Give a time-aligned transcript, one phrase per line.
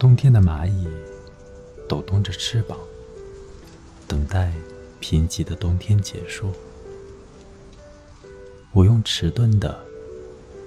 [0.00, 0.88] 冬天的蚂蚁
[1.86, 2.78] 抖动着翅膀，
[4.08, 4.50] 等待
[4.98, 6.54] 贫瘠的冬天结束。
[8.72, 9.78] 我用迟钝的、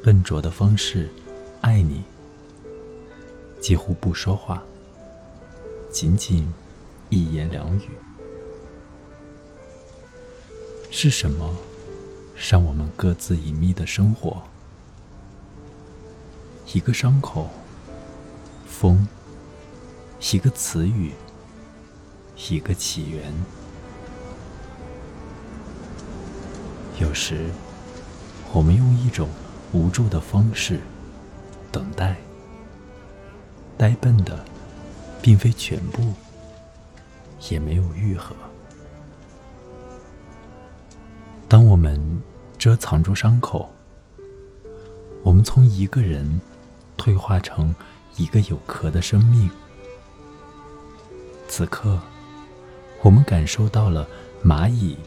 [0.04, 1.10] 笨拙的方式
[1.62, 2.04] 爱你，
[3.60, 4.62] 几乎不说话，
[5.92, 6.48] 仅仅
[7.10, 7.90] 一言两语。
[10.92, 11.56] 是什么
[12.38, 14.44] 让我们各自隐秘的生活？
[16.72, 17.50] 一个伤口，
[18.68, 19.08] 风，
[20.32, 21.12] 一个词语，
[22.50, 23.22] 一个起源。
[26.98, 27.50] 有时，
[28.54, 29.28] 我们用一种
[29.74, 30.80] 无助的方式
[31.74, 32.16] 等待，
[33.78, 34.44] 呆笨的，
[35.22, 36.14] 并非全部，
[37.50, 38.34] 也没有愈合。
[41.50, 42.00] 当我们
[42.58, 43.70] 遮藏住伤口，
[45.22, 46.40] 我们从一个人
[46.96, 47.76] 退化成
[48.16, 49.52] 一个有壳的生命。
[51.56, 52.00] 此刻，
[53.04, 54.08] 我们感受到了
[54.44, 54.98] 蚂蚁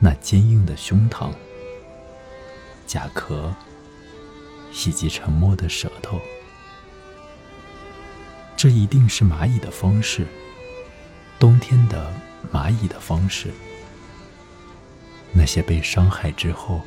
[0.00, 1.30] 那坚硬的胸膛、
[2.84, 3.54] 甲壳
[4.72, 6.20] 以及沉默的舌头。
[8.56, 10.26] 这一定是蚂蚁的方式，
[11.38, 12.12] 冬天的
[12.52, 13.52] 蚂蚁的方式。
[15.30, 16.82] 那些被伤害之后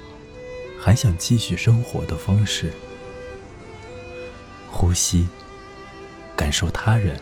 [0.78, 2.74] 还想继续生活的方式：
[4.70, 5.30] 呼吸、
[6.36, 7.18] 感受他人，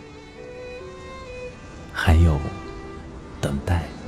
[2.02, 2.39] 还有
[3.42, 3.98] 等待。